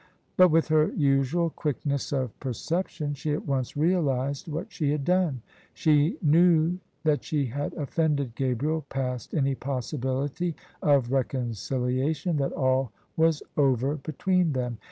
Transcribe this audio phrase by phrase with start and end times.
[0.35, 5.43] But, with her usual quickness of perception, she at once realised what she had done.
[5.75, 13.43] She knew that she had offended Gabriel past any possibility of reconciliation— that all was
[13.55, 14.79] over between them.